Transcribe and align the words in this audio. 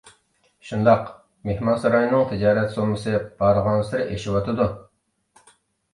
شۇنداق، 0.69 1.11
مېھمانساراينىڭ 1.49 2.25
تىجارەت 2.31 2.73
سوممىسى 2.77 3.15
بارغانسېرى 3.43 4.09
ئېشىۋاتىدۇ. 4.15 4.71